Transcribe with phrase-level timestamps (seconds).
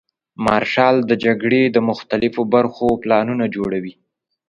[0.45, 3.93] مارشال د جګړې د مختلفو برخو پلانونه جوړوي.